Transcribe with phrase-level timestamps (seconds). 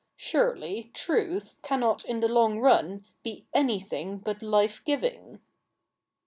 [0.17, 5.39] Surely truth cannot in the long run be anything but life giving.'